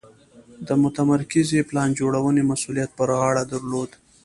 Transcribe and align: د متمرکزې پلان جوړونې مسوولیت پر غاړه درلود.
د 0.67 0.69
متمرکزې 0.83 1.67
پلان 1.69 1.89
جوړونې 1.99 2.41
مسوولیت 2.51 2.91
پر 2.97 3.09
غاړه 3.19 3.43
درلود. 3.53 3.89